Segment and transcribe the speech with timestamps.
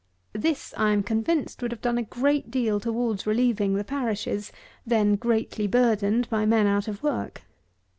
[0.33, 4.51] This I am convinced, would have done a great deal towards relieving the parishes,
[4.83, 7.43] then greatly burdened by men out of work.